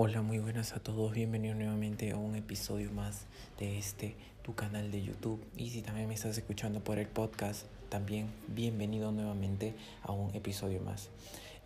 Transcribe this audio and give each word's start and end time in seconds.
Hola, 0.00 0.22
muy 0.22 0.38
buenas 0.38 0.74
a 0.74 0.78
todos. 0.78 1.12
Bienvenidos 1.12 1.56
nuevamente 1.56 2.12
a 2.12 2.16
un 2.16 2.36
episodio 2.36 2.92
más 2.92 3.26
de 3.58 3.78
este 3.78 4.14
tu 4.42 4.54
canal 4.54 4.92
de 4.92 5.02
YouTube. 5.02 5.44
Y 5.56 5.70
si 5.70 5.82
también 5.82 6.06
me 6.06 6.14
estás 6.14 6.38
escuchando 6.38 6.78
por 6.78 7.00
el 7.00 7.08
podcast, 7.08 7.66
también 7.88 8.28
bienvenido 8.46 9.10
nuevamente 9.10 9.74
a 10.04 10.12
un 10.12 10.32
episodio 10.36 10.80
más. 10.80 11.08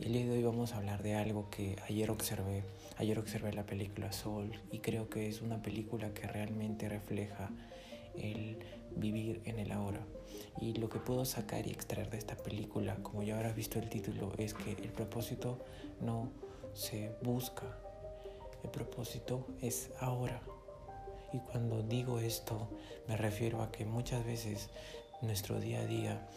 El 0.00 0.14
día 0.14 0.24
de 0.24 0.30
hoy 0.30 0.42
vamos 0.42 0.72
a 0.72 0.79
hablar 0.79 1.03
de 1.03 1.14
algo 1.14 1.50
que 1.50 1.76
ayer 1.87 2.10
observé. 2.10 2.64
Ayer 2.96 3.18
observé 3.18 3.53
la 3.53 3.66
película 3.66 4.12
Soul 4.12 4.50
y 4.70 4.78
creo 4.78 5.10
que 5.10 5.28
es 5.28 5.42
una 5.42 5.60
película 5.60 6.14
que 6.14 6.26
realmente 6.26 6.88
refleja 6.88 7.50
el 8.16 8.56
vivir 8.96 9.42
en 9.44 9.58
el 9.58 9.72
ahora. 9.72 10.00
Y 10.58 10.72
lo 10.76 10.88
que 10.88 11.00
puedo 11.00 11.26
sacar 11.26 11.66
y 11.66 11.70
extraer 11.70 12.08
de 12.08 12.16
esta 12.16 12.36
película, 12.36 12.96
como 13.02 13.24
ya 13.24 13.36
habrás 13.36 13.54
visto 13.54 13.78
el 13.78 13.90
título, 13.90 14.32
es 14.38 14.54
que 14.54 14.72
el 14.72 14.88
propósito 14.88 15.58
no 16.00 16.30
se 16.72 17.12
busca, 17.22 17.81
el 18.62 18.70
propósito 18.70 19.46
es 19.60 19.90
ahora. 20.00 20.41
Y 21.32 21.38
cuando 21.38 21.82
digo 21.82 22.18
esto, 22.18 22.68
me 23.09 23.16
refiero 23.16 23.62
a 23.62 23.73
que 23.73 23.84
muchas 23.84 24.24
veces 24.24 24.68
nuestro 25.23 25.60
día 25.60 25.80
a 25.80 25.87
día 25.87 26.28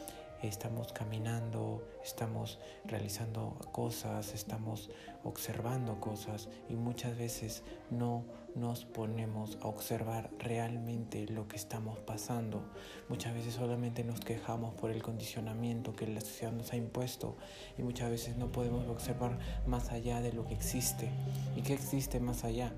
estamos 0.47 0.93
caminando, 0.93 1.87
estamos 2.03 2.59
realizando 2.85 3.57
cosas, 3.71 4.33
estamos 4.33 4.89
observando 5.23 5.99
cosas 5.99 6.49
y 6.69 6.75
muchas 6.75 7.17
veces 7.17 7.63
no 7.89 8.25
nos 8.55 8.85
ponemos 8.85 9.57
a 9.61 9.67
observar 9.67 10.29
realmente 10.39 11.27
lo 11.27 11.47
que 11.47 11.57
estamos 11.57 11.99
pasando. 11.99 12.63
Muchas 13.09 13.33
veces 13.33 13.53
solamente 13.55 14.03
nos 14.03 14.21
quejamos 14.21 14.73
por 14.75 14.91
el 14.91 15.03
condicionamiento 15.03 15.93
que 15.93 16.07
la 16.07 16.21
sociedad 16.21 16.53
nos 16.53 16.71
ha 16.71 16.77
impuesto 16.77 17.35
y 17.77 17.83
muchas 17.83 18.09
veces 18.09 18.37
no 18.37 18.51
podemos 18.51 18.87
observar 18.87 19.37
más 19.65 19.91
allá 19.91 20.21
de 20.21 20.31
lo 20.31 20.45
que 20.45 20.53
existe. 20.53 21.09
¿Y 21.55 21.61
qué 21.61 21.73
existe 21.73 22.19
más 22.19 22.43
allá? 22.43 22.73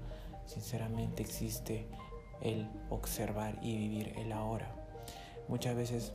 Sinceramente 0.45 1.22
existe 1.22 1.88
el 2.41 2.70
observar 2.89 3.59
y 3.61 3.77
vivir 3.77 4.14
el 4.17 4.31
ahora. 4.31 4.73
Muchas 5.47 5.75
veces 5.75 6.14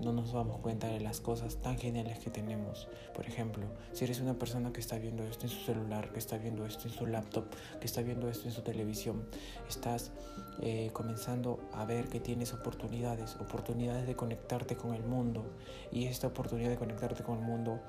no 0.00 0.12
nos 0.12 0.32
damos 0.32 0.58
cuenta 0.58 0.88
de 0.88 1.00
las 1.00 1.20
cosas 1.20 1.56
tan 1.56 1.78
geniales 1.78 2.18
que 2.18 2.30
tenemos. 2.30 2.88
Por 3.14 3.26
ejemplo, 3.26 3.66
si 3.92 4.04
eres 4.04 4.20
una 4.20 4.34
persona 4.34 4.72
que 4.72 4.80
está 4.80 4.98
viendo 4.98 5.22
esto 5.24 5.46
en 5.46 5.50
su 5.50 5.60
celular, 5.64 6.12
que 6.12 6.18
está 6.18 6.38
viendo 6.38 6.66
esto 6.66 6.88
en 6.88 6.94
su 6.94 7.06
laptop, 7.06 7.44
que 7.80 7.86
está 7.86 8.02
viendo 8.02 8.28
esto 8.28 8.48
en 8.48 8.54
su 8.54 8.62
televisión, 8.62 9.26
estás 9.68 10.12
eh, 10.60 10.90
comenzando 10.92 11.60
a 11.72 11.84
ver 11.84 12.08
que 12.08 12.20
tienes 12.20 12.52
oportunidades, 12.52 13.36
oportunidades 13.36 14.06
de 14.06 14.16
conectarte 14.16 14.76
con 14.76 14.94
el 14.94 15.02
mundo. 15.02 15.44
Y 15.90 16.06
esta 16.06 16.28
oportunidad 16.28 16.70
de 16.70 16.76
conectarte 16.76 17.22
con 17.22 17.38
el 17.38 17.44
mundo 17.44 17.80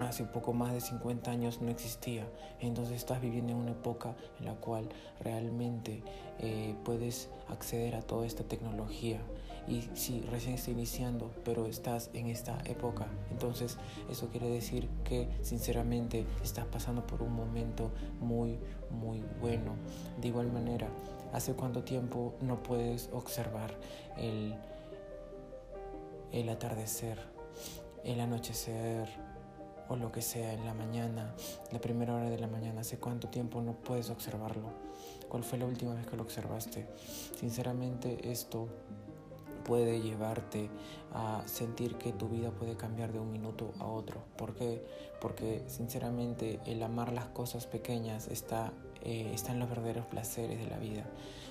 hace 0.00 0.24
poco 0.24 0.52
más 0.52 0.72
de 0.72 0.80
50 0.80 1.30
años 1.30 1.60
no 1.60 1.70
existía. 1.70 2.26
Entonces 2.60 2.96
estás 2.96 3.20
viviendo 3.20 3.52
en 3.52 3.58
una 3.58 3.72
época 3.72 4.14
en 4.38 4.46
la 4.46 4.54
cual 4.54 4.88
realmente 5.20 6.02
eh, 6.38 6.74
puedes 6.84 7.28
acceder 7.48 7.94
a 7.94 8.02
toda 8.02 8.26
esta 8.26 8.44
tecnología. 8.44 9.20
Y 9.68 9.88
si 9.94 10.20
recién 10.22 10.54
está 10.54 10.70
iniciando, 10.70 11.30
pero 11.44 11.66
estás 11.66 12.10
en 12.14 12.26
esta 12.26 12.58
época, 12.64 13.06
entonces 13.30 13.78
eso 14.10 14.28
quiere 14.28 14.48
decir 14.48 14.88
que 15.04 15.28
sinceramente 15.42 16.26
estás 16.42 16.66
pasando 16.66 17.06
por 17.06 17.22
un 17.22 17.32
momento 17.32 17.90
muy, 18.20 18.58
muy 18.90 19.24
bueno. 19.40 19.74
De 20.20 20.28
igual 20.28 20.52
manera, 20.52 20.88
¿hace 21.32 21.54
cuánto 21.54 21.84
tiempo 21.84 22.34
no 22.40 22.62
puedes 22.62 23.08
observar 23.12 23.74
el, 24.18 24.54
el 26.32 26.48
atardecer, 26.48 27.18
el 28.04 28.20
anochecer? 28.20 29.08
o 29.88 29.96
lo 29.96 30.10
que 30.10 30.22
sea 30.22 30.54
en 30.54 30.64
la 30.64 30.72
mañana, 30.72 31.34
la 31.70 31.78
primera 31.78 32.14
hora 32.14 32.30
de 32.30 32.38
la 32.38 32.46
mañana, 32.46 32.80
hace 32.80 32.98
cuánto 32.98 33.28
tiempo 33.28 33.60
no 33.60 33.74
puedes 33.74 34.08
observarlo, 34.08 34.70
cuál 35.28 35.44
fue 35.44 35.58
la 35.58 35.66
última 35.66 35.94
vez 35.94 36.06
que 36.06 36.16
lo 36.16 36.22
observaste. 36.22 36.86
Sinceramente 37.38 38.30
esto 38.30 38.68
puede 39.64 40.00
llevarte 40.00 40.70
a 41.12 41.42
sentir 41.46 41.96
que 41.96 42.12
tu 42.12 42.28
vida 42.28 42.50
puede 42.50 42.76
cambiar 42.76 43.12
de 43.12 43.18
un 43.18 43.30
minuto 43.30 43.72
a 43.78 43.86
otro. 43.86 44.22
¿Por 44.36 44.54
qué? 44.54 44.84
Porque 45.20 45.62
sinceramente 45.66 46.60
el 46.66 46.82
amar 46.82 47.12
las 47.12 47.26
cosas 47.26 47.66
pequeñas 47.66 48.28
está, 48.28 48.72
eh, 49.04 49.30
está 49.34 49.52
en 49.52 49.60
los 49.60 49.68
verdaderos 49.68 50.06
placeres 50.06 50.58
de 50.58 50.66
la 50.66 50.78
vida. 50.78 51.04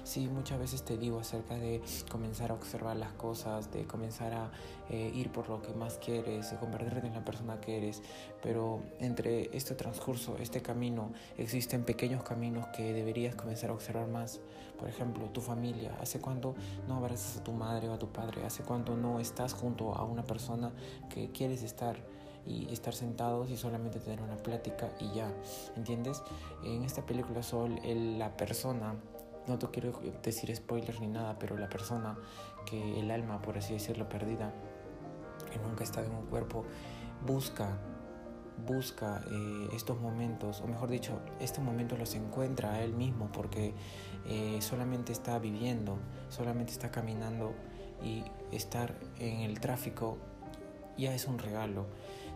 Sí, 0.04 0.28
muchas 0.28 0.58
veces 0.60 0.84
te 0.84 0.98
digo 0.98 1.20
acerca 1.20 1.56
de 1.56 1.82
comenzar 2.10 2.50
a 2.52 2.56
observar 2.56 2.98
las 2.98 3.12
cosas, 3.14 3.72
de 3.72 3.86
comenzar 3.86 4.34
a 4.34 4.52
eh, 4.90 5.12
ir 5.14 5.32
por 5.32 5.48
lo 5.48 5.62
que 5.62 5.74
más 5.74 6.00
quieres, 6.00 6.50
de 6.50 6.58
convertirte 6.58 7.06
en 7.06 7.14
la 7.14 7.24
persona 7.24 7.62
que 7.62 7.78
eres, 7.78 8.02
pero 8.42 8.82
entre 9.00 9.56
este 9.56 9.76
transcurso, 9.76 10.38
este 10.40 10.62
camino, 10.62 11.12
existen 11.38 11.84
pequeños 11.84 12.24
caminos 12.24 12.68
que 12.76 12.94
deberías 12.94 13.36
comenzar 13.36 13.70
a 13.70 13.74
observar 13.74 14.08
más. 14.08 14.42
Por 14.80 14.90
ejemplo, 14.90 15.30
tu 15.30 15.42
familia, 15.42 15.96
¿hace 16.02 16.20
cuánto 16.20 16.56
no 16.88 16.96
abrazas 16.96 17.38
a 17.38 17.44
tu 17.44 17.52
madre 17.52 17.88
o 17.88 17.94
a 17.94 18.00
tu 18.00 18.12
padre? 18.12 18.44
¿Hace 18.44 18.64
cuánto 18.64 18.98
no 18.98 19.20
estás 19.20 19.54
junto 19.54 19.94
a 19.94 20.04
una 20.04 20.24
persona 20.24 20.72
que 21.10 21.30
quieres 21.32 21.62
estar? 21.62 21.98
Y 22.46 22.72
estar 22.72 22.94
sentados 22.94 23.50
y 23.50 23.58
solamente 23.58 24.00
tener 24.00 24.22
una 24.22 24.38
plática 24.38 24.90
y 25.00 25.12
ya, 25.14 25.32
¿entiendes? 25.76 26.24
En 26.64 26.84
esta 26.84 27.06
película 27.06 27.44
Sol, 27.44 27.80
la 28.18 28.36
persona 28.36 28.96
no 29.48 29.58
te 29.58 29.68
quiero 29.68 30.00
decir 30.24 30.56
spoilers 30.56 31.00
ni 31.00 31.08
nada, 31.08 31.38
pero 31.40 31.58
la 31.58 31.70
persona 31.70 32.18
que 32.66 33.00
el 33.00 33.10
alma, 33.12 33.42
por 33.42 33.58
así 33.58 33.74
decirlo, 33.74 34.08
perdida, 34.08 34.54
que 35.52 35.60
nunca 35.60 35.82
ha 35.82 35.84
estado 35.84 36.08
en 36.08 36.16
un 36.16 36.26
cuerpo, 36.28 36.64
busca, 37.26 37.78
busca 38.66 39.22
eh, 39.32 39.70
estos 39.74 40.00
momentos, 40.00 40.62
o 40.62 40.68
mejor 40.68 40.90
dicho, 40.90 41.20
estos 41.40 41.64
momentos 41.64 41.98
los 41.98 42.14
encuentra 42.16 42.74
a 42.74 42.84
él 42.84 42.94
mismo 42.94 43.32
porque 43.32 43.74
eh, 44.28 44.58
solamente 44.62 45.12
está 45.12 45.40
viviendo, 45.40 45.98
solamente 46.30 46.72
está 46.72 46.92
caminando 46.92 47.54
y 48.04 48.24
estar 48.52 48.96
en 49.20 49.42
el 49.42 49.60
tráfico 49.60 50.18
ya 50.98 51.14
es 51.14 51.26
un 51.26 51.40
regalo. 51.40 51.88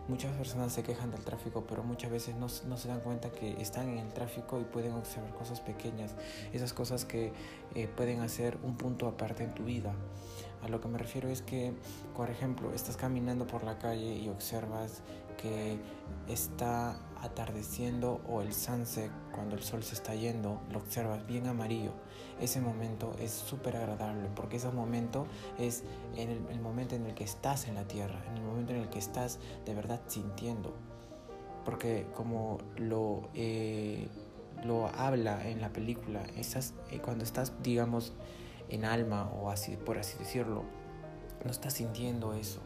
Muchas 0.08 0.32
personas 0.36 0.72
se 0.72 0.84
quejan 0.84 1.10
del 1.10 1.22
tráfico, 1.22 1.64
pero 1.68 1.82
muchas 1.82 2.10
veces 2.10 2.36
no, 2.36 2.48
se 2.48 2.88
dan 2.88 3.00
cuenta 3.00 3.30
que 3.32 3.60
están 3.60 3.88
en 3.88 3.98
el 3.98 4.12
tráfico 4.12 4.60
y 4.60 4.64
pueden 4.64 4.92
observar 4.92 5.34
cosas 5.34 5.60
pequeñas, 5.60 6.14
esas 6.52 6.72
cosas 6.72 7.04
que 7.04 7.32
eh, 7.74 7.88
pueden 7.88 8.20
hacer 8.20 8.56
un 8.62 8.76
punto 8.76 9.08
aparte 9.08 9.42
en 9.42 9.52
tu 9.52 9.64
vida. 9.64 9.92
A 10.62 10.68
lo 10.68 10.80
que 10.80 10.88
me 10.88 10.98
refiero 10.98 11.28
es 11.28 11.42
que, 11.42 11.72
por 12.16 12.30
ejemplo, 12.30 12.72
estás 12.72 12.96
caminando 12.96 13.46
por 13.46 13.64
la 13.64 13.78
calle 13.78 14.14
y 14.14 14.28
observas 14.28 15.02
que 15.36 15.78
está 16.28 16.96
atardeciendo 17.22 18.20
o 18.28 18.42
el 18.42 18.52
sunset 18.52 19.10
cuando 19.32 19.56
el 19.56 19.62
sol 19.62 19.82
se 19.82 19.94
está 19.94 20.14
yendo, 20.14 20.60
lo 20.70 20.78
observas 20.78 21.26
bien 21.26 21.46
amarillo. 21.46 21.92
Ese 22.40 22.60
momento 22.60 23.14
es 23.18 23.30
súper 23.30 23.76
agradable 23.76 24.28
porque 24.34 24.56
ese 24.56 24.70
momento 24.70 25.26
es 25.58 25.84
en 26.16 26.30
el, 26.30 26.60
momento 26.60 26.94
en 26.94 27.06
el 27.06 27.14
que 27.14 27.24
estás 27.24 27.68
en 27.68 27.74
la 27.74 27.86
tierra, 27.86 28.22
en 28.30 28.36
el 28.36 28.42
momento 28.42 28.72
en 28.72 28.80
el 28.80 28.88
que 28.88 28.98
estás 28.98 29.38
de 29.64 29.74
verdad 29.74 30.00
sintiendo. 30.06 30.74
Porque 31.64 32.06
como 32.14 32.58
lo, 32.76 33.28
eh, 33.34 34.08
lo 34.64 34.86
habla 34.88 35.48
en 35.48 35.60
la 35.60 35.72
película, 35.72 36.22
estás, 36.36 36.74
eh, 36.90 37.00
cuando 37.00 37.24
estás, 37.24 37.52
digamos, 37.62 38.12
en 38.68 38.84
alma 38.84 39.30
o 39.30 39.50
así, 39.50 39.76
por 39.76 39.98
así 39.98 40.18
decirlo, 40.18 40.64
no 41.44 41.50
estás 41.50 41.74
sintiendo 41.74 42.34
eso 42.34 42.60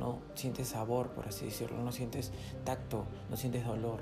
no 0.00 0.18
sientes 0.34 0.68
sabor, 0.68 1.10
por 1.10 1.28
así 1.28 1.44
decirlo, 1.44 1.82
no 1.82 1.92
sientes 1.92 2.32
tacto, 2.64 3.04
no 3.28 3.36
sientes 3.36 3.64
dolor. 3.64 4.00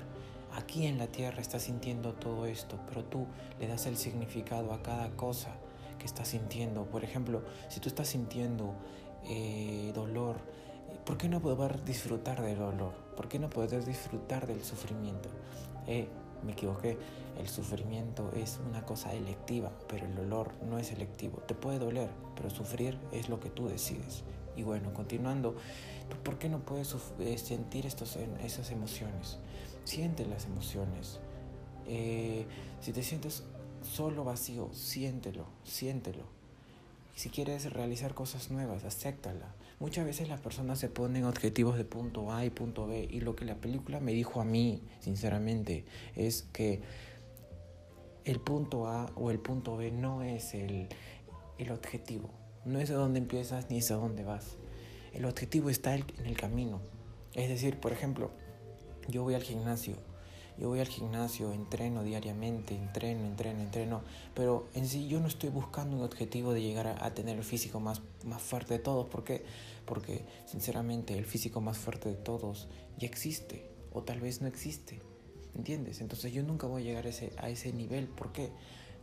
Aquí 0.55 0.87
en 0.87 0.97
la 0.97 1.07
tierra 1.07 1.41
estás 1.41 1.63
sintiendo 1.63 2.13
todo 2.13 2.47
esto, 2.47 2.79
pero 2.87 3.03
tú 3.03 3.27
le 3.59 3.67
das 3.67 3.85
el 3.85 3.97
significado 3.97 4.73
a 4.73 4.81
cada 4.81 5.11
cosa 5.11 5.51
que 5.99 6.05
estás 6.05 6.29
sintiendo. 6.29 6.85
Por 6.85 7.03
ejemplo, 7.03 7.43
si 7.67 7.79
tú 7.79 7.89
estás 7.89 8.07
sintiendo 8.07 8.73
eh, 9.25 9.91
dolor, 9.93 10.37
¿por 11.05 11.17
qué 11.17 11.29
no 11.29 11.39
poder 11.39 11.83
disfrutar 11.83 12.41
del 12.41 12.57
dolor? 12.57 12.93
¿Por 13.15 13.27
qué 13.27 13.37
no 13.37 13.49
poder 13.49 13.85
disfrutar 13.85 14.47
del 14.47 14.63
sufrimiento? 14.63 15.29
Eh, 15.85 16.07
me 16.43 16.53
equivoqué, 16.53 16.97
el 17.37 17.47
sufrimiento 17.47 18.31
es 18.35 18.59
una 18.69 18.85
cosa 18.85 19.13
electiva, 19.13 19.71
pero 19.87 20.05
el 20.05 20.15
dolor 20.15 20.53
no 20.67 20.79
es 20.79 20.91
electivo. 20.91 21.39
Te 21.47 21.53
puede 21.53 21.79
doler, 21.79 22.09
pero 22.35 22.49
sufrir 22.49 22.97
es 23.11 23.29
lo 23.29 23.39
que 23.39 23.49
tú 23.49 23.67
decides. 23.67 24.23
Y 24.59 24.63
bueno, 24.63 24.93
continuando, 24.93 25.55
¿por 26.21 26.37
qué 26.37 26.49
no 26.49 26.59
puedes 26.59 26.93
eh, 27.21 27.37
sentir 27.37 27.85
estos, 27.85 28.17
esas 28.43 28.71
emociones? 28.71 29.37
Siente 29.85 30.25
las 30.25 30.47
emociones. 30.47 31.21
Eh, 31.87 32.45
si 32.81 32.91
te 32.91 33.01
sientes 33.01 33.45
solo 33.81 34.25
vacío, 34.25 34.69
siéntelo, 34.73 35.45
siéntelo. 35.63 36.25
Si 37.15 37.29
quieres 37.29 37.71
realizar 37.71 38.13
cosas 38.13 38.51
nuevas, 38.51 38.83
acéptala. 38.83 39.55
Muchas 39.79 40.03
veces 40.03 40.27
las 40.27 40.41
personas 40.41 40.77
se 40.77 40.89
ponen 40.89 41.23
objetivos 41.23 41.77
de 41.77 41.85
punto 41.85 42.33
A 42.33 42.43
y 42.43 42.49
punto 42.49 42.85
B 42.85 43.07
y 43.09 43.21
lo 43.21 43.37
que 43.37 43.45
la 43.45 43.55
película 43.55 44.01
me 44.01 44.11
dijo 44.11 44.41
a 44.41 44.43
mí, 44.43 44.83
sinceramente, 44.99 45.85
es 46.17 46.41
que 46.51 46.81
el 48.25 48.41
punto 48.41 48.87
A 48.87 49.09
o 49.15 49.31
el 49.31 49.39
punto 49.39 49.77
B 49.77 49.89
no 49.91 50.21
es 50.21 50.53
el, 50.53 50.89
el 51.57 51.71
objetivo. 51.71 52.38
No 52.65 52.79
es 52.79 52.89
a 52.89 52.95
dónde 52.95 53.19
empiezas 53.19 53.69
ni 53.69 53.77
es 53.77 53.91
a 53.91 53.95
dónde 53.95 54.23
vas. 54.23 54.57
El 55.13 55.25
objetivo 55.25 55.69
está 55.69 55.95
en 55.95 56.05
el 56.25 56.37
camino. 56.37 56.81
Es 57.33 57.49
decir, 57.49 57.79
por 57.79 57.91
ejemplo, 57.91 58.31
yo 59.07 59.23
voy 59.23 59.33
al 59.33 59.43
gimnasio 59.43 59.95
yo 60.59 60.67
voy 60.67 60.81
al 60.81 60.87
gimnasio, 60.87 61.53
entreno 61.53 62.03
diariamente, 62.03 62.75
entreno, 62.75 63.25
entreno, 63.25 63.61
entreno, 63.61 64.01
pero 64.35 64.67
en 64.73 64.87
sí 64.87 65.07
yo 65.07 65.21
no 65.21 65.27
estoy 65.27 65.49
buscando 65.49 65.95
un 65.95 66.03
objetivo 66.03 66.53
de 66.53 66.61
llegar 66.61 66.87
a, 66.87 67.13
tener 67.13 67.37
el 67.37 67.45
físico 67.45 67.79
más, 67.79 68.01
más 68.25 68.41
fuerte 68.41 68.73
de 68.73 68.79
todos. 68.81 69.07
¿Por 69.07 69.23
qué? 69.23 69.45
Porque 69.85 70.25
sinceramente 70.45 71.17
el 71.17 71.23
físico 71.23 71.61
más 71.61 71.77
fuerte 71.77 72.09
de 72.09 72.15
todos 72.15 72.67
ya 72.97 73.07
existe 73.07 73.71
o 73.93 74.03
tal 74.03 74.19
vez 74.19 74.41
no 74.41 74.47
existe. 74.47 74.99
¿Entiendes? 75.55 76.01
Entonces 76.01 76.33
yo 76.33 76.43
nunca 76.43 76.67
voy 76.67 76.81
a 76.81 76.85
llegar 76.85 77.05
a 77.05 77.09
ese, 77.09 77.31
a 77.37 77.49
ese 77.49 77.71
nivel. 77.71 78.07
¿Por 78.07 78.33
qué? 78.33 78.51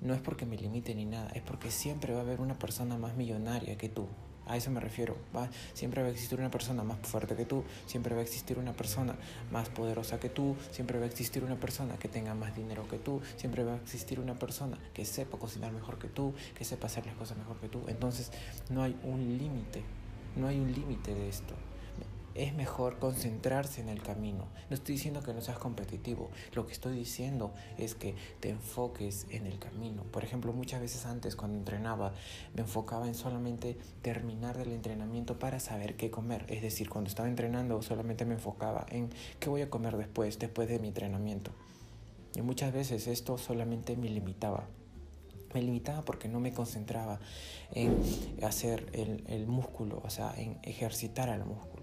No 0.00 0.14
es 0.14 0.20
porque 0.20 0.46
me 0.46 0.56
limite 0.56 0.94
ni 0.94 1.04
nada, 1.04 1.30
es 1.30 1.42
porque 1.42 1.70
siempre 1.70 2.12
va 2.12 2.20
a 2.20 2.22
haber 2.22 2.40
una 2.40 2.58
persona 2.58 2.96
más 2.98 3.16
millonaria 3.16 3.78
que 3.78 3.88
tú, 3.88 4.06
a 4.46 4.56
eso 4.56 4.70
me 4.70 4.80
refiero. 4.80 5.16
¿va? 5.34 5.50
Siempre 5.74 6.02
va 6.02 6.08
a 6.08 6.10
existir 6.10 6.38
una 6.38 6.50
persona 6.50 6.84
más 6.84 6.98
fuerte 7.02 7.34
que 7.34 7.44
tú, 7.44 7.64
siempre 7.86 8.14
va 8.14 8.20
a 8.20 8.24
existir 8.24 8.58
una 8.58 8.72
persona 8.72 9.16
más 9.50 9.68
poderosa 9.68 10.18
que 10.18 10.28
tú, 10.28 10.56
siempre 10.70 10.98
va 10.98 11.04
a 11.04 11.08
existir 11.08 11.44
una 11.44 11.56
persona 11.56 11.96
que 11.98 12.08
tenga 12.08 12.34
más 12.34 12.54
dinero 12.54 12.88
que 12.88 12.98
tú, 12.98 13.20
siempre 13.36 13.64
va 13.64 13.74
a 13.74 13.76
existir 13.76 14.20
una 14.20 14.34
persona 14.34 14.78
que 14.94 15.04
sepa 15.04 15.38
cocinar 15.38 15.72
mejor 15.72 15.98
que 15.98 16.08
tú, 16.08 16.34
que 16.54 16.64
sepa 16.64 16.86
hacer 16.86 17.04
las 17.06 17.16
cosas 17.16 17.36
mejor 17.36 17.58
que 17.58 17.68
tú. 17.68 17.82
Entonces 17.88 18.30
no 18.70 18.82
hay 18.82 18.96
un 19.02 19.36
límite, 19.36 19.82
no 20.36 20.46
hay 20.46 20.58
un 20.60 20.72
límite 20.72 21.14
de 21.14 21.28
esto 21.28 21.54
es 22.36 22.54
mejor 22.54 22.98
concentrarse 22.98 23.80
en 23.80 23.88
el 23.88 24.02
camino. 24.02 24.46
No 24.68 24.74
estoy 24.74 24.96
diciendo 24.96 25.22
que 25.22 25.32
no 25.32 25.40
seas 25.40 25.58
competitivo, 25.58 26.30
lo 26.52 26.66
que 26.66 26.72
estoy 26.72 26.96
diciendo 26.96 27.52
es 27.78 27.94
que 27.94 28.14
te 28.40 28.50
enfoques 28.50 29.26
en 29.30 29.46
el 29.46 29.58
camino. 29.58 30.02
Por 30.04 30.24
ejemplo, 30.24 30.52
muchas 30.52 30.80
veces 30.80 31.06
antes 31.06 31.36
cuando 31.36 31.58
entrenaba 31.58 32.12
me 32.54 32.62
enfocaba 32.62 33.06
en 33.06 33.14
solamente 33.14 33.78
terminar 34.02 34.58
el 34.58 34.72
entrenamiento 34.72 35.38
para 35.38 35.60
saber 35.60 35.96
qué 35.96 36.10
comer. 36.10 36.44
Es 36.48 36.62
decir, 36.62 36.88
cuando 36.88 37.08
estaba 37.08 37.28
entrenando 37.28 37.80
solamente 37.82 38.24
me 38.24 38.34
enfocaba 38.34 38.86
en 38.90 39.10
qué 39.40 39.48
voy 39.48 39.62
a 39.62 39.70
comer 39.70 39.96
después, 39.96 40.38
después 40.38 40.68
de 40.68 40.78
mi 40.78 40.88
entrenamiento. 40.88 41.52
Y 42.34 42.42
muchas 42.42 42.72
veces 42.72 43.06
esto 43.06 43.38
solamente 43.38 43.96
me 43.96 44.10
limitaba. 44.10 44.68
Me 45.54 45.62
limitaba 45.62 46.02
porque 46.02 46.28
no 46.28 46.38
me 46.38 46.52
concentraba 46.52 47.18
en 47.72 47.96
hacer 48.42 48.90
el, 48.92 49.24
el 49.28 49.46
músculo, 49.46 50.02
o 50.04 50.10
sea, 50.10 50.34
en 50.36 50.58
ejercitar 50.62 51.30
al 51.30 51.46
músculo. 51.46 51.75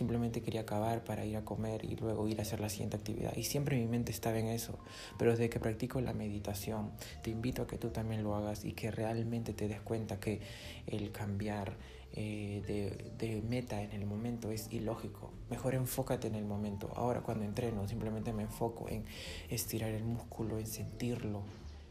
Simplemente 0.00 0.40
quería 0.40 0.62
acabar 0.62 1.04
para 1.04 1.26
ir 1.26 1.36
a 1.36 1.44
comer 1.44 1.84
y 1.84 1.94
luego 1.94 2.26
ir 2.26 2.38
a 2.38 2.42
hacer 2.42 2.58
la 2.58 2.70
siguiente 2.70 2.96
actividad. 2.96 3.36
Y 3.36 3.42
siempre 3.42 3.76
mi 3.76 3.86
mente 3.86 4.12
estaba 4.12 4.38
en 4.38 4.46
eso. 4.46 4.78
Pero 5.18 5.32
desde 5.32 5.50
que 5.50 5.60
practico 5.60 6.00
la 6.00 6.14
meditación, 6.14 6.92
te 7.20 7.28
invito 7.28 7.60
a 7.60 7.66
que 7.66 7.76
tú 7.76 7.90
también 7.90 8.22
lo 8.22 8.34
hagas 8.34 8.64
y 8.64 8.72
que 8.72 8.90
realmente 8.90 9.52
te 9.52 9.68
des 9.68 9.82
cuenta 9.82 10.18
que 10.18 10.40
el 10.86 11.12
cambiar 11.12 11.76
eh, 12.14 13.04
de, 13.18 13.42
meta 13.46 13.82
en 13.82 13.92
el 13.92 14.06
momento 14.06 14.50
es 14.50 14.72
ilógico. 14.72 15.34
Mejor 15.50 15.74
enfócate 15.74 16.28
en 16.28 16.34
el 16.34 16.46
momento. 16.46 16.90
Ahora 16.96 17.20
cuando 17.20 17.44
entreno 17.44 17.86
simplemente 17.86 18.32
me 18.32 18.44
enfoco 18.44 18.88
en 18.88 19.04
estirar 19.50 19.90
el 19.90 20.04
músculo, 20.04 20.58
en 20.58 20.66
sentirlo. 20.66 21.42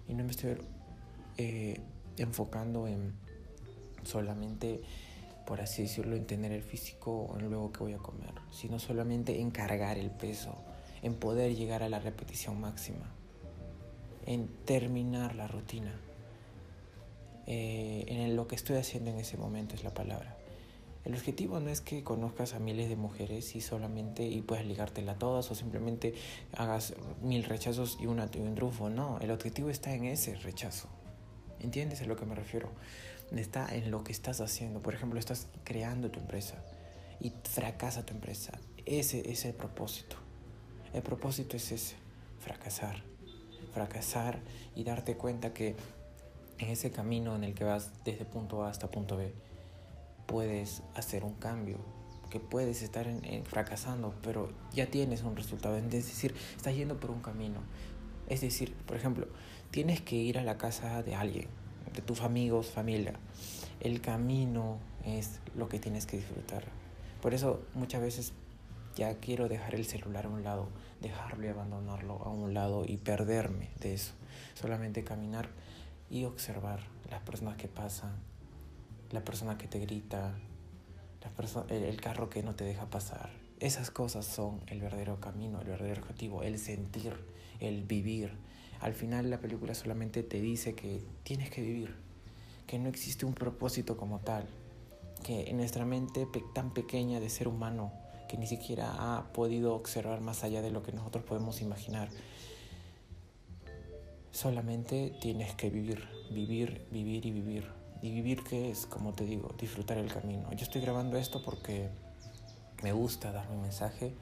Y 0.08 0.16
no 0.16 0.24
me 0.24 0.32
estoy 0.32 0.58
eh, 1.38 1.80
enfocando 2.18 2.88
en 2.88 3.14
solamente 4.02 4.82
por 5.50 5.62
así 5.62 5.82
decirlo, 5.82 6.16
en 6.16 6.28
tener 6.28 6.52
el 6.52 6.62
físico 6.62 7.36
en 7.40 7.50
luego 7.50 7.74
que 7.74 7.80
voy 7.80 7.94
a 7.94 7.98
comer, 7.98 8.36
sino 8.52 8.78
solamente 8.78 9.42
en 9.42 9.50
cargar 9.50 9.98
el 9.98 10.12
peso, 10.12 10.56
en 11.02 11.16
poder 11.16 11.56
llegar 11.56 11.82
a 11.82 11.90
la 11.90 12.00
repetición 12.00 12.62
máxima, 12.62 13.12
en 14.28 14.48
terminar 14.66 15.34
la 15.34 15.48
rutina, 15.48 16.00
eh, 17.48 18.06
en 18.08 18.36
lo 18.36 18.48
que 18.48 18.56
estoy 18.56 18.78
haciendo 18.78 19.10
en 19.10 19.18
ese 19.18 19.38
momento 19.38 19.74
es 19.74 19.84
la 19.84 19.92
palabra. 19.92 20.38
El 21.04 21.16
objetivo 21.16 21.60
no 21.60 21.72
es 21.72 21.82
que 21.82 22.04
conozcas 22.04 22.54
a 22.54 22.60
miles 22.60 22.88
de 22.88 22.96
mujeres 22.96 23.56
y 23.56 23.62
solamente 23.62 24.28
y 24.28 24.44
puedas 24.44 24.68
ligártela 24.68 25.14
a 25.14 25.18
todas 25.18 25.50
o 25.50 25.56
simplemente 25.56 26.14
hagas 26.56 26.94
mil 27.24 27.44
rechazos 27.44 27.98
y, 28.00 28.06
una, 28.06 28.30
y 28.32 28.38
un 28.38 28.54
triunfo. 28.54 28.92
No, 28.92 29.18
el 29.20 29.32
objetivo 29.32 29.72
está 29.72 29.96
en 29.96 30.06
ese 30.06 30.36
rechazo. 30.36 30.90
¿Entiendes 31.60 32.04
a 32.04 32.06
lo 32.06 32.16
que 32.16 32.28
me 32.28 32.36
refiero? 32.36 32.70
Está 33.38 33.74
en 33.76 33.92
lo 33.92 34.04
que 34.04 34.12
estás 34.12 34.42
haciendo. 34.42 34.82
Por 34.82 34.94
ejemplo, 34.94 35.20
estás 35.20 35.48
creando 35.64 36.10
tu 36.10 36.20
empresa 36.20 36.56
y 37.20 37.34
fracasa 37.44 38.06
tu 38.06 38.14
empresa. 38.14 38.54
Ese 38.86 39.32
es 39.32 39.46
el 39.46 39.54
propósito. 39.54 40.16
El 40.94 41.04
propósito 41.04 41.56
es 41.58 41.72
ese, 41.72 41.96
fracasar. 42.40 43.04
Fracasar 43.74 44.40
y 44.76 44.84
darte 44.84 45.16
cuenta 45.16 45.54
que 45.54 45.76
en 46.58 46.70
ese 46.70 46.92
camino 46.92 47.36
en 47.36 47.44
el 47.44 47.54
que 47.54 47.64
vas 47.64 47.92
desde 48.04 48.26
punto 48.26 48.64
A 48.64 48.70
hasta 48.70 48.90
punto 48.90 49.16
B, 49.16 49.34
puedes 50.26 50.82
hacer 50.96 51.24
un 51.24 51.36
cambio, 51.36 51.78
que 52.30 52.40
puedes 52.40 52.82
estar 52.82 53.08
en, 53.08 53.46
fracasando, 53.46 54.14
pero 54.22 54.52
ya 54.74 54.88
tienes 54.88 55.24
un 55.24 55.36
resultado. 55.36 55.78
Es 55.78 55.92
decir, 55.92 56.36
estás 56.56 56.76
yendo 56.76 57.00
por 57.00 57.12
un 57.12 57.22
camino. 57.22 57.62
Es 58.28 58.42
decir, 58.42 58.74
por 58.86 58.98
ejemplo, 58.98 59.28
tienes 59.72 60.02
que 60.02 60.16
ir 60.16 60.38
a 60.38 60.44
la 60.44 60.58
casa 60.58 61.02
de 61.04 61.16
alguien 61.16 61.59
de 61.94 62.02
tus 62.02 62.22
amigos, 62.22 62.68
familia. 62.68 63.14
El 63.80 64.02
camino 64.02 64.78
es 65.06 65.40
lo 65.56 65.70
que 65.70 65.80
tienes 65.80 66.06
que 66.06 66.18
disfrutar. 66.18 66.66
Por 67.22 67.34
eso 67.34 67.62
muchas 67.74 68.02
veces 68.02 68.34
ya 68.96 69.14
quiero 69.16 69.48
dejar 69.48 69.76
el 69.76 69.86
celular 69.86 70.26
a 70.26 70.30
un 70.30 70.44
lado, 70.44 70.68
dejarlo 71.02 71.46
y 71.46 71.50
abandonarlo 71.50 72.22
a 72.24 72.30
un 72.30 72.54
lado 72.54 72.84
y 72.86 72.98
perderme 72.98 73.70
de 73.80 73.94
eso. 73.94 74.14
Solamente 74.56 75.04
caminar 75.04 75.50
y 76.10 76.26
observar 76.26 76.82
las 77.10 77.22
personas 77.22 77.58
que 77.58 77.68
pasan, 77.68 78.12
la 79.12 79.24
persona 79.24 79.58
que 79.58 79.68
te 79.68 79.80
grita, 79.80 80.34
la 81.22 81.66
el 81.70 82.02
carro 82.02 82.30
que 82.30 82.44
no 82.44 82.56
te 82.56 82.64
deja 82.64 82.90
pasar. 82.90 83.30
Esas 83.60 83.92
cosas 83.92 84.26
son 84.26 84.62
el 84.68 84.80
verdadero 84.82 85.20
camino, 85.20 85.60
el 85.62 85.68
verdadero 85.68 86.02
objetivo, 86.02 86.44
el 86.44 86.58
sentir, 86.60 87.14
el 87.60 87.84
vivir, 87.84 88.32
al 88.80 88.94
final 88.94 89.30
la 89.30 89.40
película 89.40 89.74
solamente 89.74 90.24
te 90.24 90.40
dice 90.40 90.74
que 90.74 91.02
tienes 91.24 91.50
que 91.50 91.62
vivir, 91.62 91.96
que 92.66 92.80
no 92.80 92.90
existe 92.90 93.26
un 93.26 93.34
propósito 93.34 93.98
como 93.98 94.20
tal, 94.20 94.46
que 95.24 95.50
en 95.50 95.58
nuestra 95.58 95.86
mente 95.86 96.28
tan 96.54 96.74
pequeña 96.74 97.20
de 97.20 97.30
ser 97.30 97.48
humano, 97.48 97.92
que 98.28 98.38
ni 98.38 98.48
siquiera 98.48 99.18
ha 99.18 99.34
podido 99.34 99.76
observar 99.76 100.22
más 100.22 100.44
allá 100.44 100.62
de 100.62 100.72
lo 100.72 100.84
que 100.84 100.92
nosotros 100.92 101.24
podemos 101.24 101.62
imaginar, 101.62 102.10
solamente 104.32 105.14
tienes 105.20 105.54
que 105.56 105.70
vivir, 105.70 106.08
vivir, 106.32 106.86
vivir 106.92 107.26
y 107.26 107.32
vivir. 107.32 107.80
Y 108.02 108.12
vivir 108.12 108.44
qué 108.44 108.72
es, 108.72 108.86
como 108.86 109.12
te 109.12 109.26
digo, 109.26 109.54
disfrutar 109.60 109.98
el 109.98 110.08
camino. 110.08 110.50
Yo 110.52 110.64
estoy 110.64 110.80
grabando 110.80 111.18
esto 111.18 111.44
porque 111.44 111.90
me 112.82 112.94
gusta 112.94 113.34
dar 113.34 113.50
mi 113.50 113.58
mensaje 113.58 114.14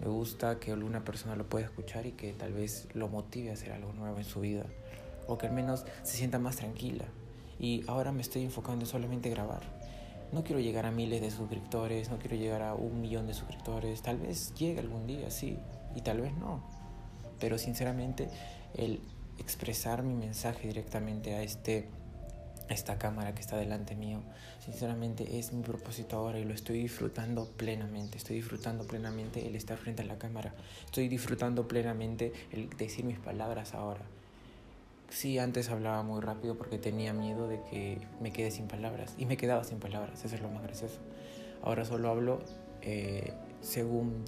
me 0.00 0.08
gusta 0.08 0.58
que 0.58 0.72
alguna 0.72 1.04
persona 1.04 1.36
lo 1.36 1.48
pueda 1.48 1.64
escuchar 1.64 2.06
y 2.06 2.12
que 2.12 2.32
tal 2.32 2.52
vez 2.52 2.88
lo 2.94 3.08
motive 3.08 3.50
a 3.50 3.54
hacer 3.54 3.72
algo 3.72 3.92
nuevo 3.92 4.18
en 4.18 4.24
su 4.24 4.40
vida. 4.40 4.64
O 5.26 5.38
que 5.38 5.46
al 5.46 5.52
menos 5.52 5.84
se 6.02 6.16
sienta 6.16 6.38
más 6.38 6.56
tranquila. 6.56 7.04
Y 7.58 7.84
ahora 7.86 8.12
me 8.12 8.20
estoy 8.20 8.42
enfocando 8.42 8.84
en 8.84 8.90
solamente 8.90 9.30
grabar. 9.30 9.62
No 10.32 10.42
quiero 10.42 10.60
llegar 10.60 10.84
a 10.84 10.90
miles 10.90 11.20
de 11.20 11.30
suscriptores, 11.30 12.10
no 12.10 12.18
quiero 12.18 12.36
llegar 12.36 12.62
a 12.62 12.74
un 12.74 13.00
millón 13.00 13.26
de 13.26 13.34
suscriptores. 13.34 14.02
Tal 14.02 14.18
vez 14.18 14.52
llegue 14.54 14.80
algún 14.80 15.06
día, 15.06 15.30
sí, 15.30 15.58
y 15.94 16.00
tal 16.00 16.20
vez 16.20 16.34
no. 16.34 16.62
Pero 17.38 17.56
sinceramente, 17.56 18.28
el 18.74 19.00
expresar 19.38 20.02
mi 20.02 20.14
mensaje 20.14 20.68
directamente 20.68 21.34
a 21.34 21.42
este 21.42 21.88
esta 22.68 22.98
cámara 22.98 23.34
que 23.34 23.40
está 23.40 23.56
delante 23.56 23.94
mío. 23.94 24.20
Sinceramente 24.64 25.38
es 25.38 25.52
mi 25.52 25.62
propósito 25.62 26.16
ahora 26.16 26.38
y 26.38 26.44
lo 26.44 26.54
estoy 26.54 26.80
disfrutando 26.80 27.46
plenamente. 27.56 28.18
Estoy 28.18 28.36
disfrutando 28.36 28.86
plenamente 28.86 29.46
el 29.46 29.56
estar 29.56 29.76
frente 29.78 30.02
a 30.02 30.06
la 30.06 30.18
cámara. 30.18 30.54
Estoy 30.84 31.08
disfrutando 31.08 31.68
plenamente 31.68 32.32
el 32.52 32.70
decir 32.70 33.04
mis 33.04 33.18
palabras 33.18 33.74
ahora. 33.74 34.02
Sí, 35.10 35.38
antes 35.38 35.68
hablaba 35.68 36.02
muy 36.02 36.20
rápido 36.20 36.56
porque 36.56 36.78
tenía 36.78 37.12
miedo 37.12 37.46
de 37.46 37.60
que 37.70 37.98
me 38.20 38.32
quede 38.32 38.50
sin 38.50 38.66
palabras. 38.66 39.14
Y 39.18 39.26
me 39.26 39.36
quedaba 39.36 39.62
sin 39.64 39.78
palabras, 39.78 40.24
eso 40.24 40.34
es 40.34 40.42
lo 40.42 40.48
más 40.48 40.62
gracioso. 40.62 40.98
Ahora 41.62 41.84
solo 41.84 42.08
hablo 42.08 42.40
eh, 42.82 43.32
según 43.60 44.24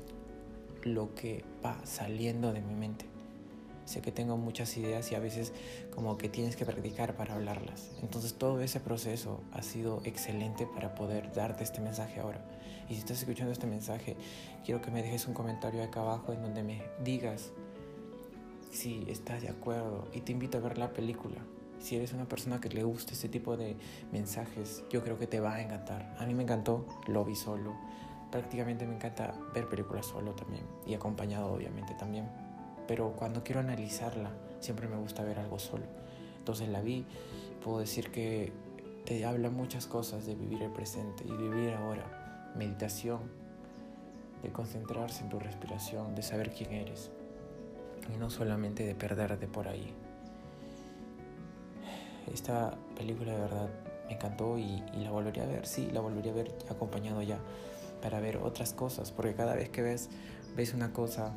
lo 0.83 1.15
que 1.15 1.45
va 1.65 1.79
saliendo 1.85 2.53
de 2.53 2.61
mi 2.61 2.75
mente. 2.75 3.16
Sé 3.87 4.01
que 4.01 4.11
tengo 4.11 4.37
muchas 4.37 4.77
ideas 4.77 5.11
y 5.13 5.15
a 5.15 5.21
veces 5.21 5.53
como 5.95 6.19
que 6.19 6.29
tienes 6.29 6.57
que 6.57 6.67
practicar 6.67 7.15
para 7.15 7.35
hablarlas. 7.35 7.93
Entonces 8.03 8.35
todo 8.35 8.61
ese 8.61 8.81
proceso 8.81 9.41
ha 9.53 9.63
sido 9.63 10.03
excelente 10.05 10.67
para 10.67 10.97
poder 10.97 11.33
darte 11.33 11.63
este 11.63 11.81
mensaje 11.81 12.19
ahora. 12.19 12.45
Y 12.89 12.95
si 12.95 13.01
estás 13.01 13.21
escuchando 13.21 13.53
este 13.53 13.69
mensaje, 13.69 14.17
quiero 14.65 14.83
que 14.83 14.91
me 14.91 15.03
dejes 15.03 15.29
un 15.29 15.35
comentario 15.35 15.85
acá 15.85 16.01
abajo 16.01 16.33
en 16.33 16.43
donde 16.43 16.65
me 16.65 16.83
digas 17.05 17.53
si 18.73 19.07
estás 19.09 19.43
de 19.43 19.51
acuerdo 19.51 20.09
y 20.13 20.21
te 20.21 20.33
invito 20.33 20.59
a 20.59 20.61
ver 20.61 20.79
la 20.79 20.93
película. 20.93 21.39
Si 21.79 21.95
eres 21.95 22.13
una 22.13 22.25
persona 22.25 22.61
que 22.61 22.69
le 22.71 22.83
gusta 22.83 23.13
este 23.13 23.29
tipo 23.29 23.57
de 23.57 23.77
mensajes, 24.11 24.83
yo 24.91 25.05
creo 25.05 25.17
que 25.17 25.29
te 25.29 25.39
va 25.39 25.55
a 25.55 25.63
encantar. 25.63 26.17
A 26.19 26.27
mí 26.27 26.35
me 26.35 26.43
encantó, 26.43 26.85
lo 27.07 27.25
vi 27.25 27.37
solo. 27.37 27.77
Prácticamente 28.33 28.85
me 28.85 28.97
encanta 28.97 29.39
ver 29.55 29.69
películas 29.69 30.07
solo 30.07 30.33
también 30.33 30.65
y 30.85 30.95
acompañado 30.95 31.53
obviamente 31.53 31.95
también 31.95 32.29
pero 32.87 33.13
cuando 33.13 33.43
quiero 33.43 33.61
analizarla 33.61 34.31
siempre 34.61 34.89
me 34.89 34.97
gusta 34.97 35.23
ver 35.25 35.39
algo 35.39 35.59
solo. 35.59 35.85
Entonces 36.39 36.69
la 36.69 36.81
vi, 36.81 37.05
puedo 37.63 37.79
decir 37.79 38.11
que 38.11 38.53
te 39.05 39.25
habla 39.25 39.51
muchas 39.51 39.87
cosas 39.87 40.27
de 40.27 40.35
vivir 40.35 40.63
el 40.63 40.73
presente 40.73 41.25
y 41.25 41.33
vivir 41.33 41.75
ahora. 41.75 42.53
Meditación, 42.57 43.21
de 44.43 44.51
concentrarse 44.51 45.23
en 45.23 45.29
tu 45.29 45.39
respiración, 45.39 46.15
de 46.15 46.23
saber 46.23 46.51
quién 46.51 46.73
eres. 46.73 47.11
y 48.13 48.17
no 48.19 48.31
solamente 48.31 48.85
de 48.85 48.95
perderte 48.95 49.49
por 49.49 49.67
ahí. 49.67 49.93
Esta 52.33 52.77
película 52.97 53.33
de 53.33 53.41
verdad 53.41 53.69
me 54.07 54.15
encantó 54.15 54.59
y, 54.59 54.83
la 54.95 55.11
volvería 55.11 55.43
a 55.43 55.47
ver, 55.47 55.67
sí, 55.67 55.91
la 55.93 56.01
volvería 56.01 56.33
a 56.33 56.35
ver 56.35 56.55
acompañado 56.71 57.23
ya 57.23 57.39
para 58.03 58.21
ver 58.21 58.37
otras 58.37 58.73
cosas, 58.73 59.11
porque 59.11 59.35
cada 59.35 59.55
vez 59.55 59.71
que 59.71 59.83
ves, 59.83 60.09
ves 60.55 60.75
una 60.75 60.93
cosa, 60.93 61.33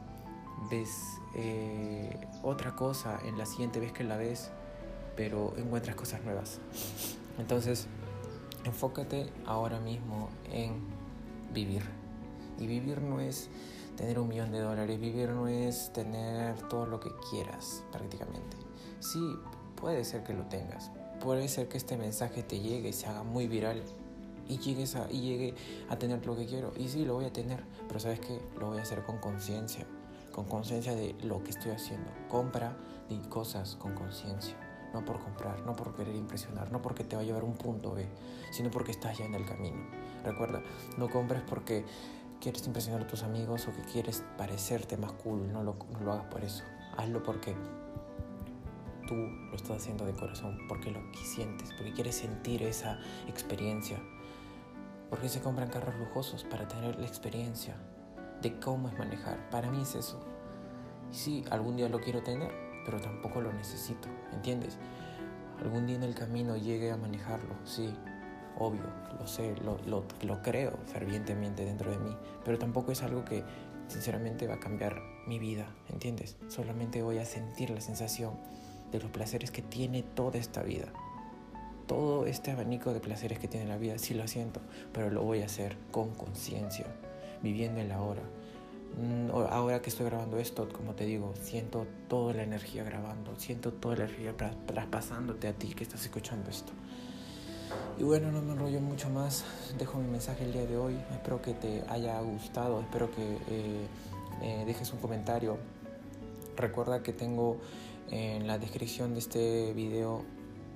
ves 0.70 1.20
eh, 1.36 2.28
otra 2.44 2.76
cosa, 2.76 3.20
en 3.26 3.38
la 3.38 3.46
siguiente 3.46 3.80
vez 3.80 3.92
que 3.92 4.04
la 4.04 4.18
ves, 4.18 4.52
pero 5.16 5.54
encuentras 5.58 5.96
cosas 5.96 6.24
nuevas. 6.24 6.60
Entonces, 7.38 7.88
enfócate 8.66 9.30
ahora 9.46 9.80
mismo 9.80 10.30
en 10.52 10.80
vivir. 11.54 11.84
Y 12.58 12.68
vivir 12.68 13.02
no 13.02 13.20
es 13.20 13.50
tener 13.96 14.20
un 14.20 14.28
millón 14.28 14.52
de 14.52 14.60
dólares, 14.60 15.00
vivir 15.00 15.30
no 15.30 15.48
es 15.48 15.92
tener 15.94 16.56
todo 16.68 16.86
lo 16.86 17.00
que 17.00 17.12
quieras 17.30 17.84
prácticamente. 17.92 18.58
Sí, 19.00 19.38
puede 19.76 20.04
ser 20.04 20.24
que 20.24 20.34
lo 20.34 20.44
tengas, 20.46 20.92
puede 21.20 21.48
ser 21.48 21.68
que 21.68 21.78
este 21.78 21.98
mensaje 21.98 22.44
te 22.44 22.60
llegue 22.60 22.90
y 22.90 22.94
se 22.94 23.08
haga 23.08 23.24
muy 23.24 23.48
viral 23.48 23.82
y, 24.48 24.58
llegues 24.58 24.96
a, 24.96 25.08
llegue 25.08 25.54
a 25.90 25.98
tener 25.98 26.26
lo 26.26 26.36
que 26.36 26.46
quiero. 26.46 26.74
Y 26.78 26.88
sí, 26.90 27.06
lo 27.06 27.14
voy 27.16 27.26
a 27.26 27.34
tener, 27.34 27.64
pero 27.88 28.00
sabes 28.00 28.20
que 28.20 28.40
lo 28.60 28.68
voy 28.68 28.80
a 28.80 28.82
hacer 28.82 29.04
con 29.04 29.20
conciencia, 29.20 29.86
con 30.40 30.48
conciencia 30.48 30.96
de 30.96 31.16
lo 31.24 31.44
que 31.44 31.50
estoy 31.50 31.72
haciendo. 31.72 32.10
Compra 32.30 32.78
de 33.10 33.20
cosas 33.28 33.76
con 33.76 33.94
conciencia, 33.94 34.56
no 34.94 35.04
por 35.04 35.20
comprar, 35.20 35.60
no 35.66 35.76
por 35.76 35.94
querer 35.94 36.16
impresionar, 36.16 36.72
no 36.72 36.82
porque 36.82 37.04
te 37.04 37.18
va 37.18 37.24
a 37.24 37.26
llevar 37.26 37.44
un 37.44 37.56
punto 37.56 37.94
B, 37.94 38.08
sino 38.50 38.72
porque 38.72 38.92
estás 38.92 39.18
ya 39.18 39.26
en 39.26 39.36
el 39.36 39.46
camino. 39.46 39.82
Recuerda, 40.24 40.62
no 40.98 41.10
compres 41.10 41.42
porque 41.42 41.86
quieres 42.40 42.66
impresionar 42.66 43.02
a 43.02 43.08
tus 43.08 43.24
amigos 43.24 43.68
o 43.68 43.74
que 43.74 43.82
quieres 43.82 44.24
parecerte 44.38 44.96
más 44.96 45.12
cool, 45.12 45.52
no 45.52 45.62
lo, 45.62 45.76
no 45.92 46.00
lo 46.00 46.14
hagas 46.14 46.28
por 46.28 46.42
eso. 46.42 46.64
Hazlo 46.96 47.22
porque 47.22 47.54
tú 49.10 49.16
lo 49.16 49.56
estás 49.58 49.82
haciendo 49.82 50.06
de 50.06 50.14
corazón, 50.14 50.58
porque 50.70 50.90
lo 50.90 51.02
sientes, 51.22 51.74
porque 51.74 51.92
quieres 51.92 52.16
sentir 52.16 52.64
esa 52.64 52.98
experiencia. 53.28 54.00
Porque 55.10 55.28
se 55.28 55.42
compran 55.42 55.70
carros 55.70 55.96
lujosos 55.96 56.46
para 56.46 56.66
tener 56.66 56.98
la 56.98 57.08
experiencia 57.08 57.76
de 58.42 58.58
cómo 58.60 58.88
es 58.88 58.98
manejar. 58.98 59.50
Para 59.50 59.70
mí 59.70 59.82
es 59.82 59.96
eso. 59.96 60.20
Sí, 61.12 61.44
algún 61.50 61.76
día 61.76 61.90
lo 61.90 62.00
quiero 62.00 62.22
tener, 62.22 62.52
pero 62.86 63.00
tampoco 63.00 63.42
lo 63.42 63.52
necesito, 63.54 64.08
¿entiendes? 64.34 64.78
Algún 65.62 65.88
día 65.88 65.96
en 65.96 66.04
el 66.04 66.16
camino 66.16 66.56
llegue 66.56 66.92
a 66.92 66.98
manejarlo, 66.98 67.56
sí, 67.66 67.94
obvio, 68.58 68.84
lo 69.20 69.28
sé, 69.28 69.56
lo, 69.64 69.78
lo, 69.88 70.06
lo 70.22 70.42
creo 70.42 70.78
fervientemente 70.86 71.66
dentro 71.66 71.92
de 71.92 71.98
mí, 71.98 72.16
pero 72.46 72.58
tampoco 72.58 72.92
es 72.92 73.04
algo 73.04 73.26
que 73.26 73.44
sinceramente 73.88 74.48
va 74.48 74.56
a 74.56 74.60
cambiar 74.60 75.02
mi 75.28 75.40
vida, 75.40 75.68
¿entiendes? 75.90 76.38
Solamente 76.48 77.02
voy 77.02 77.18
a 77.18 77.26
sentir 77.26 77.72
la 77.72 77.82
sensación 77.82 78.34
de 78.92 79.00
los 79.00 79.12
placeres 79.12 79.52
que 79.52 79.62
tiene 79.62 80.04
toda 80.04 80.38
esta 80.38 80.64
vida. 80.64 80.88
Todo 81.88 82.26
este 82.26 82.52
abanico 82.52 82.94
de 82.94 83.00
placeres 83.00 83.40
que 83.40 83.48
tiene 83.48 83.68
la 83.68 83.78
vida, 83.78 83.98
sí 83.98 84.14
lo 84.14 84.28
siento, 84.28 84.62
pero 84.94 85.10
lo 85.10 85.24
voy 85.24 85.42
a 85.42 85.46
hacer 85.46 85.76
con 85.92 86.14
conciencia, 86.14 86.86
viviendo 87.42 87.80
en 87.80 87.90
la 87.90 88.02
hora. 88.02 88.22
Mm, 89.00 89.30
ahora 89.32 89.82
que 89.82 89.90
estoy 89.90 90.08
grabando 90.08 90.40
esto, 90.40 90.68
como 90.68 90.94
te 90.94 91.06
digo, 91.06 91.34
siento 91.42 91.88
toda 92.10 92.34
la 92.34 92.44
energía 92.44 92.84
grabando, 92.84 93.34
siento 93.38 93.72
toda 93.72 93.96
la 93.96 94.04
energía 94.06 94.36
traspasándote 94.66 95.48
a 95.48 95.54
ti 95.54 95.74
que 95.74 95.84
estás 95.84 96.04
escuchando 96.04 96.50
esto. 96.50 96.74
Y 97.98 98.04
bueno, 98.04 98.30
no 98.30 98.42
me 98.42 98.54
enrollo 98.54 98.82
mucho 98.82 99.10
más, 99.10 99.46
dejo 99.78 100.00
mi 100.00 100.08
mensaje 100.10 100.44
el 100.44 100.52
día 100.52 100.66
de 100.66 100.76
hoy, 100.76 101.00
espero 101.12 101.42
que 101.42 101.54
te 101.54 101.82
haya 101.88 102.20
gustado, 102.20 102.82
espero 102.82 103.10
que 103.12 103.38
eh, 103.48 104.64
dejes 104.66 104.92
un 104.92 105.00
comentario. 105.00 105.58
Recuerda 106.58 107.02
que 107.02 107.14
tengo 107.14 107.58
en 108.12 108.48
la 108.48 108.58
descripción 108.58 109.14
de 109.14 109.20
este 109.20 109.72
video 109.74 110.26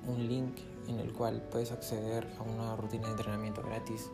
un 0.08 0.30
link 0.30 0.60
en 0.88 1.00
el 1.00 1.12
cual 1.12 1.42
puedes 1.52 1.74
acceder 1.74 2.26
a 2.40 2.44
una 2.44 2.78
rutina 2.78 3.08
de 3.08 3.12
entrenamiento 3.12 3.64
gratis 3.64 4.10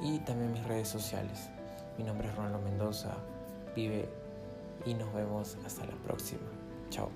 y 0.00 0.20
también 0.20 0.52
mis 0.52 0.64
redes 0.64 0.88
sociales. 0.88 1.50
Mi 1.98 2.04
nombre 2.04 2.28
es 2.28 2.34
Ronaldo 2.36 2.58
Mendoza, 2.58 3.14
vive 3.74 4.08
y 4.84 4.94
nos 4.94 5.12
vemos 5.14 5.56
hasta 5.64 5.84
la 5.86 5.94
próxima. 6.04 6.48
Chao. 6.90 7.10